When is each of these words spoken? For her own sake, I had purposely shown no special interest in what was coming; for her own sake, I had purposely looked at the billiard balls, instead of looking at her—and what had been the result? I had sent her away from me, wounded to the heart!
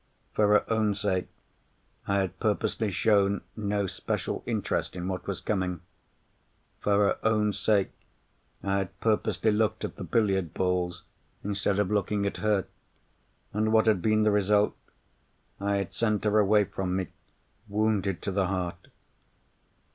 For 0.33 0.47
her 0.47 0.73
own 0.73 0.95
sake, 0.95 1.27
I 2.07 2.15
had 2.21 2.39
purposely 2.39 2.89
shown 2.89 3.41
no 3.55 3.85
special 3.85 4.41
interest 4.47 4.95
in 4.95 5.07
what 5.07 5.27
was 5.27 5.39
coming; 5.39 5.81
for 6.79 6.93
her 7.05 7.19
own 7.23 7.53
sake, 7.53 7.91
I 8.63 8.79
had 8.79 8.99
purposely 8.99 9.51
looked 9.51 9.85
at 9.85 9.97
the 9.97 10.03
billiard 10.03 10.55
balls, 10.55 11.03
instead 11.43 11.77
of 11.77 11.91
looking 11.91 12.25
at 12.25 12.37
her—and 12.37 13.71
what 13.71 13.85
had 13.85 14.01
been 14.01 14.23
the 14.23 14.31
result? 14.31 14.75
I 15.59 15.75
had 15.75 15.93
sent 15.93 16.23
her 16.23 16.39
away 16.39 16.63
from 16.63 16.95
me, 16.95 17.09
wounded 17.69 18.23
to 18.23 18.31
the 18.31 18.47
heart! 18.47 18.87